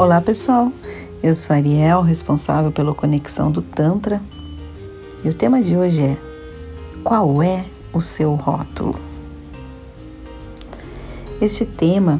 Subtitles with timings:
[0.00, 0.72] Olá pessoal,
[1.22, 4.18] eu sou Ariel, responsável pela conexão do Tantra,
[5.22, 6.16] e o tema de hoje é:
[7.04, 8.98] Qual é o seu rótulo?
[11.38, 12.18] Este tema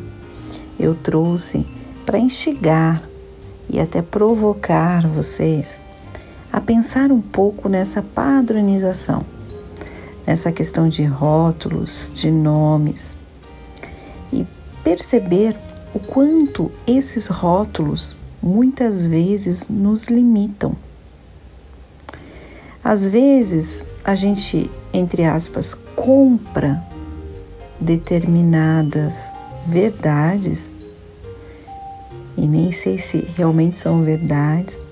[0.78, 1.66] eu trouxe
[2.04, 3.02] para instigar
[3.66, 5.80] e até provocar vocês
[6.52, 9.24] a pensar um pouco nessa padronização,
[10.26, 13.16] nessa questão de rótulos, de nomes
[14.30, 14.46] e
[14.84, 15.56] perceber
[15.94, 20.74] o quanto esses rótulos muitas vezes nos limitam.
[22.82, 26.82] Às vezes a gente, entre aspas, compra
[27.78, 29.34] determinadas
[29.66, 30.74] verdades,
[32.36, 34.82] e nem sei se realmente são verdades,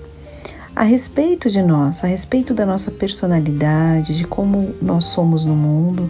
[0.75, 6.09] a respeito de nós, a respeito da nossa personalidade, de como nós somos no mundo,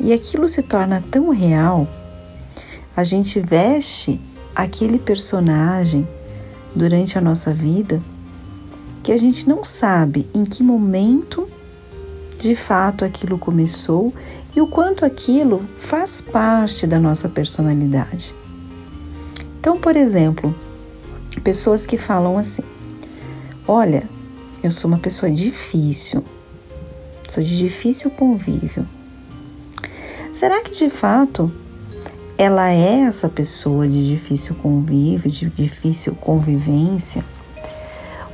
[0.00, 1.88] e aquilo se torna tão real
[2.96, 4.18] a gente veste
[4.54, 6.08] aquele personagem
[6.74, 8.00] durante a nossa vida
[9.02, 11.46] que a gente não sabe em que momento
[12.40, 14.12] de fato aquilo começou
[14.54, 18.34] e o quanto aquilo faz parte da nossa personalidade.
[19.60, 20.54] Então, por exemplo,
[21.44, 22.62] pessoas que falam assim:
[23.68, 24.08] Olha,
[24.62, 26.24] eu sou uma pessoa difícil,
[27.28, 28.86] sou de difícil convívio.
[30.32, 31.52] Será que de fato
[32.38, 37.24] ela é essa pessoa de difícil convívio, de difícil convivência,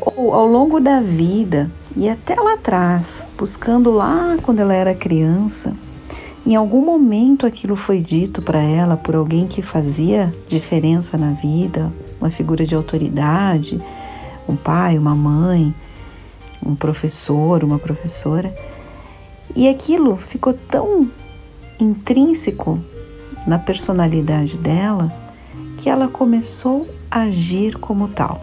[0.00, 5.76] ou ao longo da vida e até lá atrás, buscando lá quando ela era criança,
[6.44, 11.92] em algum momento aquilo foi dito para ela por alguém que fazia diferença na vida,
[12.20, 13.80] uma figura de autoridade,
[14.48, 15.72] um pai, uma mãe,
[16.64, 18.52] um professor, uma professora,
[19.54, 21.08] e aquilo ficou tão
[21.78, 22.80] intrínseco
[23.46, 25.12] na personalidade dela
[25.76, 28.40] que ela começou a agir como tal.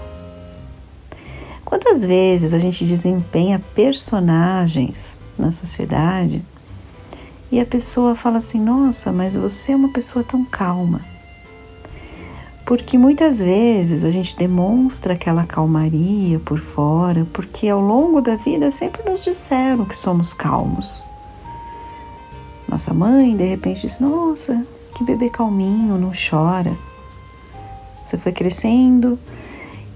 [1.64, 6.44] Quantas vezes a gente desempenha personagens na sociedade
[7.52, 11.02] e a pessoa fala assim: Nossa, mas você é uma pessoa tão calma.
[12.66, 18.70] Porque muitas vezes a gente demonstra aquela calmaria por fora, porque ao longo da vida
[18.70, 21.04] sempre nos disseram que somos calmos.
[22.68, 24.66] Nossa mãe de repente disse: Nossa,
[25.00, 26.78] que bebê calminho, não chora.
[28.04, 29.18] Você foi crescendo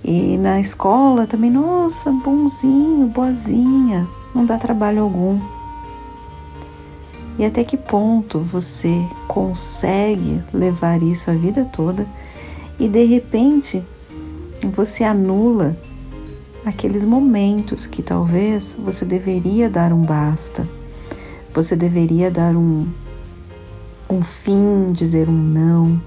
[0.02, 5.42] e na escola também, nossa, bonzinho, boazinha, não dá trabalho algum.
[7.38, 12.08] E até que ponto você consegue levar isso a vida toda
[12.80, 13.84] e de repente
[14.72, 15.76] você anula
[16.66, 20.66] aqueles momentos que talvez você deveria dar um basta,
[21.54, 22.88] você deveria dar um,
[24.14, 26.02] um fim, dizer um não.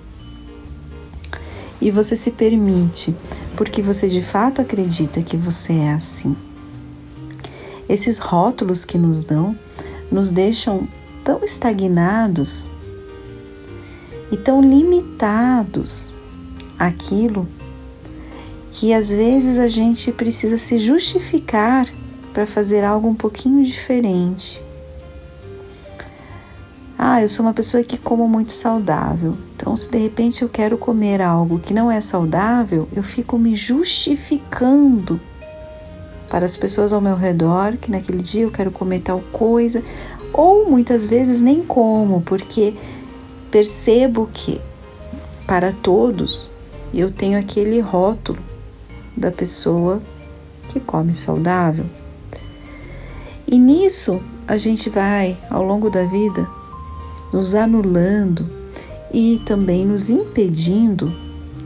[1.81, 3.15] E você se permite,
[3.56, 6.37] porque você de fato acredita que você é assim.
[7.89, 9.56] Esses rótulos que nos dão
[10.11, 10.89] nos deixam
[11.25, 12.71] tão estagnados
[14.31, 16.15] e tão limitados
[16.78, 17.49] aquilo
[18.71, 21.89] que às vezes a gente precisa se justificar
[22.33, 24.62] para fazer algo um pouquinho diferente.
[26.99, 29.37] Ah, eu sou uma pessoa que como muito saudável.
[29.55, 33.55] Então, se de repente eu quero comer algo que não é saudável, eu fico me
[33.55, 35.21] justificando
[36.31, 39.83] para as pessoas ao meu redor que naquele dia eu quero comer tal coisa,
[40.33, 42.75] ou muitas vezes nem como, porque
[43.51, 44.61] percebo que
[45.47, 46.51] para todos
[46.93, 48.39] eu tenho aquele rótulo
[49.17, 50.03] da pessoa
[50.69, 51.87] que come saudável.
[53.47, 56.49] E nisso a gente vai, ao longo da vida,
[57.36, 58.48] nos anulando
[59.12, 61.14] e também nos impedindo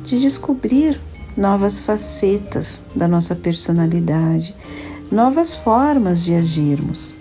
[0.02, 1.00] de descobrir
[1.36, 4.52] novas facetas da nossa personalidade,
[5.12, 7.14] novas formas de agirmos,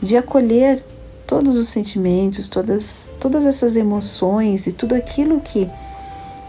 [0.00, 0.80] de acolher
[1.26, 5.68] todos os sentimentos, todas, todas essas emoções e tudo aquilo que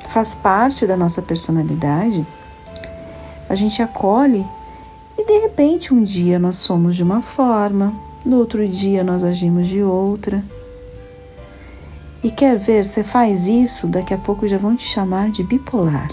[0.07, 2.23] faz parte da nossa personalidade,
[3.49, 4.45] a gente acolhe
[5.17, 7.91] e de repente um dia nós somos de uma forma,
[8.23, 10.43] no outro dia nós agimos de outra.
[12.21, 16.09] E quer ver, você faz isso, daqui a pouco já vão te chamar de bipolar.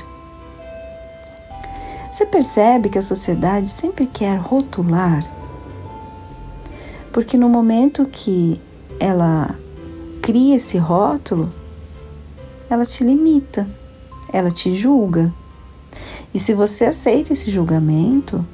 [2.13, 5.29] Você percebe que a sociedade sempre quer rotular?
[7.13, 8.61] Porque no momento que
[9.01, 9.55] ela
[10.23, 11.53] cria esse rótulo,
[12.71, 13.69] ela te limita,
[14.33, 15.33] ela te julga.
[16.33, 18.47] E se você aceita esse julgamento,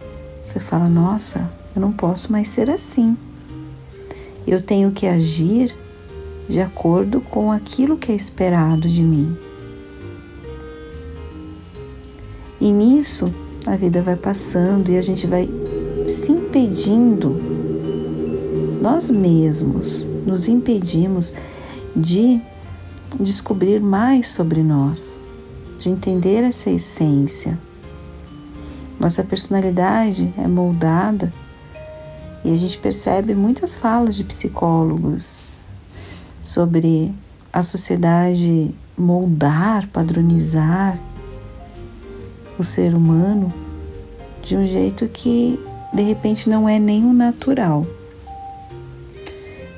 [0.44, 3.16] você fala: nossa, eu não posso mais ser assim.
[4.46, 5.74] Eu tenho que agir
[6.48, 9.36] de acordo com aquilo que é esperado de mim.
[12.60, 13.32] E nisso
[13.66, 15.48] a vida vai passando e a gente vai
[16.08, 17.40] se impedindo,
[18.80, 21.32] nós mesmos nos impedimos
[21.94, 22.40] de
[23.20, 25.22] descobrir mais sobre nós,
[25.78, 27.58] de entender essa essência.
[28.98, 31.32] Nossa personalidade é moldada
[32.44, 35.40] e a gente percebe muitas falas de psicólogos
[36.42, 37.14] sobre
[37.52, 40.98] a sociedade moldar, padronizar
[42.58, 43.52] o ser humano
[44.42, 45.58] de um jeito que
[45.92, 47.86] de repente não é nem o natural.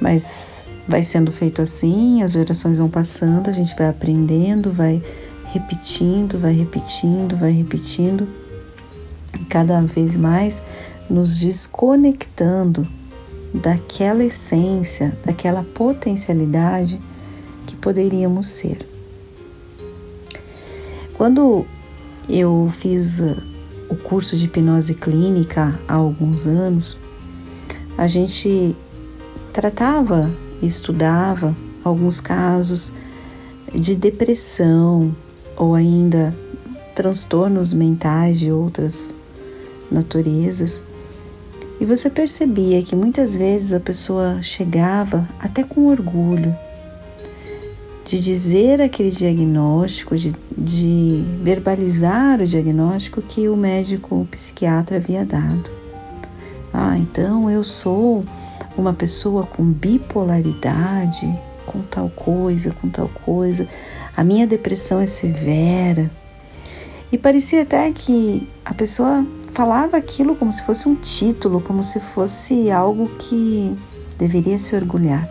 [0.00, 5.02] Mas vai sendo feito assim, as gerações vão passando, a gente vai aprendendo, vai
[5.52, 8.28] repetindo, vai repetindo, vai repetindo,
[9.40, 10.62] e cada vez mais
[11.08, 12.86] nos desconectando
[13.54, 17.00] daquela essência, daquela potencialidade
[17.66, 18.84] que poderíamos ser.
[21.14, 21.64] Quando
[22.28, 23.40] eu fiz uh,
[23.88, 26.98] o curso de hipnose clínica há alguns anos,
[27.96, 28.74] a gente
[29.52, 31.54] tratava e estudava
[31.84, 32.90] alguns casos
[33.72, 35.14] de depressão
[35.56, 36.34] ou ainda
[36.94, 39.14] transtornos mentais de outras
[39.90, 40.82] naturezas.
[41.80, 46.56] E você percebia que muitas vezes a pessoa chegava até com orgulho
[48.04, 55.24] de dizer aquele diagnóstico, de, de verbalizar o diagnóstico que o médico o psiquiatra havia
[55.24, 55.70] dado.
[56.72, 58.24] Ah, então eu sou
[58.76, 61.32] uma pessoa com bipolaridade,
[61.64, 63.66] com tal coisa, com tal coisa,
[64.16, 66.10] a minha depressão é severa.
[67.10, 72.00] E parecia até que a pessoa falava aquilo como se fosse um título, como se
[72.00, 73.76] fosse algo que
[74.18, 75.28] deveria se orgulhar.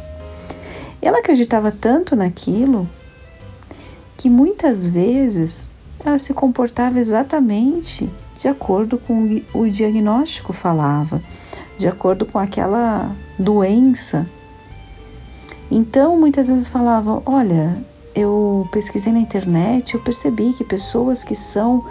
[1.02, 2.90] Ela acreditava tanto naquilo
[4.18, 5.70] que muitas vezes
[6.04, 11.22] ela se comportava exatamente de acordo com o diagnóstico falava,
[11.78, 14.26] de acordo com aquela doença.
[15.70, 17.78] Então, muitas vezes falavam: Olha,
[18.16, 21.86] eu pesquisei na internet, eu percebi que pessoas que são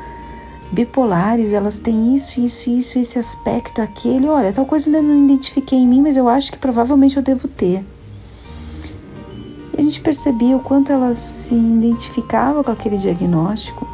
[0.72, 4.26] bipolares, elas têm isso, isso, isso, esse aspecto, aquele.
[4.26, 7.46] Olha, tal coisa ainda não identifiquei em mim, mas eu acho que provavelmente eu devo
[7.46, 7.84] ter.
[9.76, 13.86] E a gente percebia o quanto ela se identificava com aquele diagnóstico.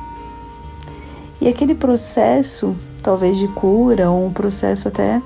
[1.40, 5.20] E aquele processo, talvez de cura, ou um processo até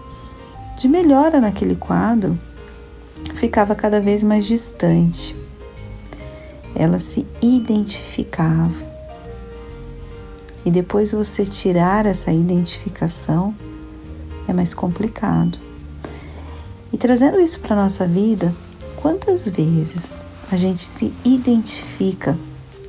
[0.78, 2.38] de melhora naquele quadro,
[3.34, 5.36] ficava cada vez mais distante.
[6.74, 8.91] Ela se identificava.
[10.64, 13.54] E depois você tirar essa identificação
[14.46, 15.58] é mais complicado.
[16.92, 18.54] E trazendo isso para a nossa vida,
[18.96, 20.16] quantas vezes
[20.50, 22.38] a gente se identifica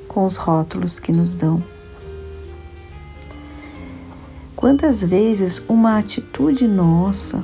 [0.07, 1.63] com os rótulos que nos dão.
[4.55, 7.43] Quantas vezes uma atitude nossa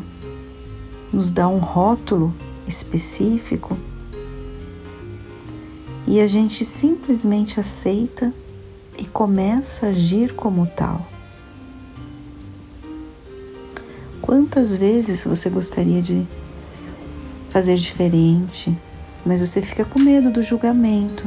[1.12, 2.34] nos dá um rótulo
[2.68, 3.78] específico
[6.08, 8.34] e a gente simplesmente aceita
[9.00, 11.08] e começa a agir como tal.
[14.22, 16.28] Quantas vezes você gostaria de
[17.50, 18.78] fazer diferente,
[19.26, 21.26] mas você fica com medo do julgamento.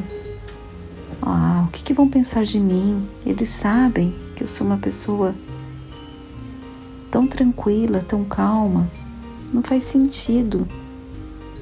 [1.20, 3.06] Ah, o que, que vão pensar de mim?
[3.24, 5.34] Eles sabem que eu sou uma pessoa
[7.10, 8.88] tão tranquila, tão calma.
[9.52, 10.66] Não faz sentido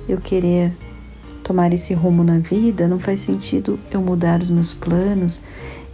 [0.08, 0.72] eu querer
[1.42, 5.40] tomar esse rumo na vida, não faz sentido eu mudar os meus planos.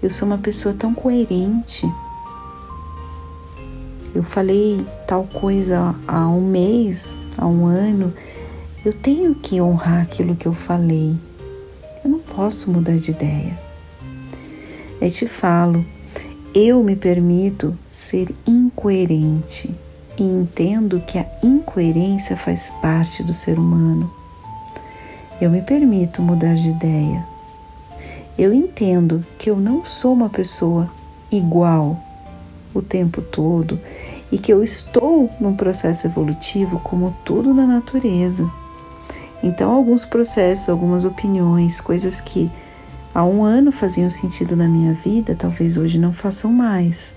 [0.03, 1.91] Eu sou uma pessoa tão coerente.
[4.15, 8.13] Eu falei tal coisa há um mês, há um ano,
[8.85, 11.15] eu tenho que honrar aquilo que eu falei.
[12.05, 13.59] Eu não posso mudar de ideia.
[15.01, 15.85] Eu te falo,
[16.55, 19.75] eu me permito ser incoerente
[20.19, 24.11] e entendo que a incoerência faz parte do ser humano.
[25.41, 27.27] Eu me permito mudar de ideia.
[28.39, 30.91] Eu entendo que eu não sou uma pessoa
[31.33, 31.99] igual
[32.75, 33.81] o tempo todo
[34.31, 38.51] e que eu estou num processo evolutivo como tudo na natureza.
[39.43, 42.51] Então, alguns processos, algumas opiniões, coisas que
[43.15, 47.17] há um ano faziam sentido na minha vida, talvez hoje não façam mais.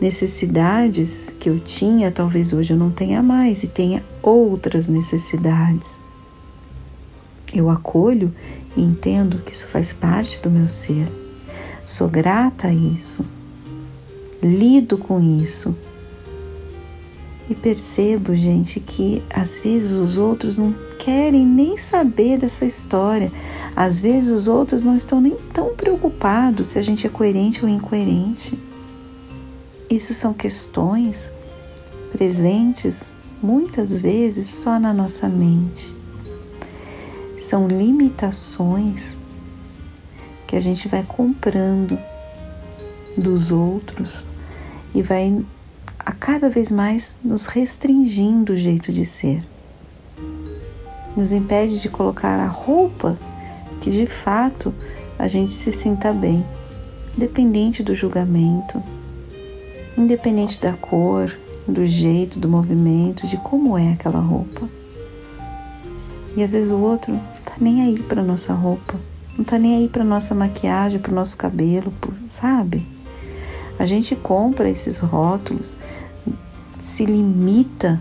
[0.00, 6.00] Necessidades que eu tinha, talvez hoje eu não tenha mais e tenha outras necessidades.
[7.54, 8.34] Eu acolho
[8.76, 11.10] e entendo que isso faz parte do meu ser.
[11.84, 13.24] Sou grata a isso.
[14.42, 15.76] Lido com isso.
[17.48, 23.30] E percebo, gente, que às vezes os outros não querem nem saber dessa história.
[23.76, 27.68] Às vezes os outros não estão nem tão preocupados se a gente é coerente ou
[27.68, 28.58] incoerente.
[29.90, 31.30] Isso são questões
[32.10, 33.12] presentes
[33.42, 35.94] muitas vezes só na nossa mente.
[37.44, 39.18] São limitações
[40.46, 41.98] que a gente vai comprando
[43.18, 44.24] dos outros
[44.94, 45.44] e vai
[45.98, 49.44] a cada vez mais nos restringindo o jeito de ser.
[51.14, 53.18] Nos impede de colocar a roupa
[53.78, 54.72] que de fato
[55.18, 56.42] a gente se sinta bem,
[57.14, 58.82] independente do julgamento,
[59.98, 61.30] independente da cor,
[61.68, 64.66] do jeito, do movimento, de como é aquela roupa.
[66.34, 67.20] E às vezes o outro
[67.54, 68.98] tá nem aí para nossa roupa,
[69.38, 71.92] não tá nem aí para nossa maquiagem, para o nosso cabelo,
[72.26, 72.84] sabe?
[73.78, 75.76] A gente compra esses rótulos,
[76.80, 78.00] se limita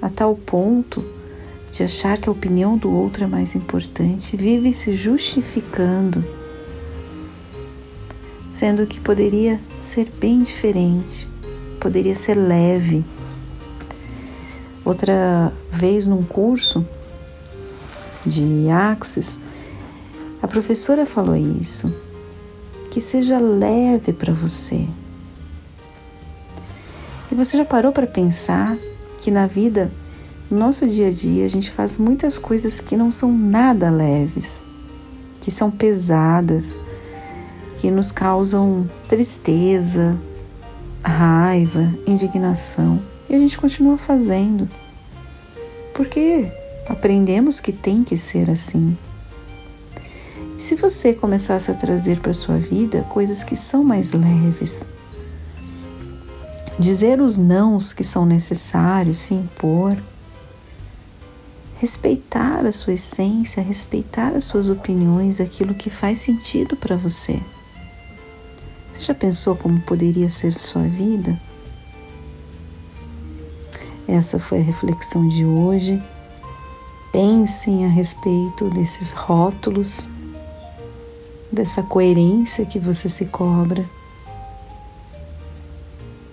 [0.00, 1.04] a tal ponto
[1.70, 6.24] de achar que a opinião do outro é mais importante, vive se justificando,
[8.48, 11.28] sendo que poderia ser bem diferente,
[11.78, 13.04] poderia ser leve.
[14.84, 16.84] Outra vez num curso
[18.24, 19.40] de Axis,
[20.42, 21.94] a professora falou isso,
[22.90, 24.86] que seja leve para você.
[27.30, 28.76] E você já parou para pensar
[29.20, 29.92] que na vida,
[30.50, 34.64] no nosso dia a dia, a gente faz muitas coisas que não são nada leves,
[35.40, 36.80] que são pesadas,
[37.78, 40.18] que nos causam tristeza,
[41.02, 44.68] raiva, indignação, e a gente continua fazendo.
[45.94, 46.50] Porque
[46.88, 48.96] aprendemos que tem que ser assim.
[50.56, 54.86] Se você começasse a trazer para sua vida coisas que são mais leves,
[56.78, 59.96] dizer os nãos que são necessários, se impor,
[61.76, 67.40] respeitar a sua essência, respeitar as suas opiniões, aquilo que faz sentido para você.
[68.92, 71.40] Você já pensou como poderia ser sua vida?
[74.06, 76.02] Essa foi a reflexão de hoje.
[77.12, 80.08] Pensem a respeito desses rótulos,
[81.50, 83.84] dessa coerência que você se cobra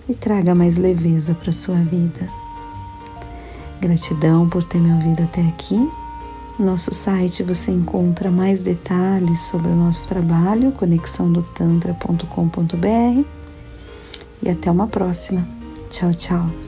[0.08, 2.28] e traga mais leveza para sua vida.
[3.80, 5.76] Gratidão por ter me ouvido até aqui.
[6.58, 13.24] No nosso site você encontra mais detalhes sobre o nosso trabalho, conexãodotantra.com.br.
[14.42, 15.46] E até uma próxima.
[15.90, 16.67] Tchau, tchau.